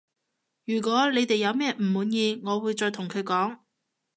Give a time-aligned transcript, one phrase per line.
[0.65, 3.59] 如果你哋有咩唔滿意我會再同佢講